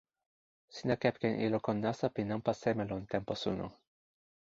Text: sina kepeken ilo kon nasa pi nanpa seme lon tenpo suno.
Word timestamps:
sina 0.75 0.95
kepeken 1.01 1.35
ilo 1.45 1.59
kon 1.65 1.77
nasa 1.83 2.05
pi 2.15 2.21
nanpa 2.29 2.51
seme 2.61 2.83
lon 2.89 3.03
tenpo 3.11 3.33
suno. 3.43 3.67